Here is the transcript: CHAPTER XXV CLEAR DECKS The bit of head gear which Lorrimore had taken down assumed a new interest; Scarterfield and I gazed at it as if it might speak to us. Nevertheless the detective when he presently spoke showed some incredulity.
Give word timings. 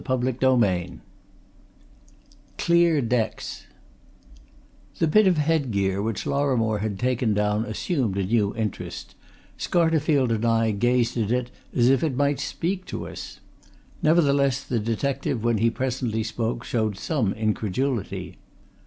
CHAPTER 0.03 0.33
XXV 0.33 0.97
CLEAR 2.57 3.01
DECKS 3.03 3.67
The 4.97 5.05
bit 5.05 5.27
of 5.27 5.37
head 5.37 5.69
gear 5.69 6.01
which 6.01 6.25
Lorrimore 6.25 6.79
had 6.79 6.97
taken 6.97 7.35
down 7.35 7.65
assumed 7.65 8.17
a 8.17 8.23
new 8.25 8.55
interest; 8.55 9.13
Scarterfield 9.59 10.31
and 10.33 10.43
I 10.43 10.71
gazed 10.71 11.17
at 11.17 11.29
it 11.29 11.51
as 11.75 11.87
if 11.89 12.03
it 12.03 12.15
might 12.15 12.39
speak 12.39 12.85
to 12.85 13.07
us. 13.07 13.41
Nevertheless 14.01 14.63
the 14.63 14.79
detective 14.79 15.43
when 15.43 15.59
he 15.59 15.69
presently 15.69 16.23
spoke 16.23 16.63
showed 16.63 16.97
some 16.97 17.31
incredulity. 17.35 18.37